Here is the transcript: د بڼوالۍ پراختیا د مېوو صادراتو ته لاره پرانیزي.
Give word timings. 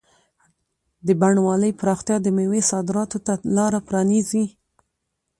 د 1.07 1.09
بڼوالۍ 1.21 1.71
پراختیا 1.81 2.17
د 2.21 2.27
مېوو 2.35 2.59
صادراتو 2.71 3.17
ته 3.25 3.33
لاره 3.55 3.79
پرانیزي. 3.87 4.45